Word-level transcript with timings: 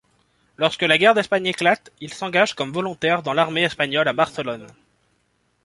Lorsque 0.57 0.81
la 0.81 0.97
guerre 0.97 1.13
d’Espagne 1.13 1.45
éclate, 1.45 1.91
il 2.01 2.11
s’engage 2.11 2.55
comme 2.55 2.71
volontaire 2.71 3.21
dans 3.21 3.33
l’armée 3.33 3.61
espagnole 3.65 4.07
à 4.07 4.13
Barcelone. 4.13 4.65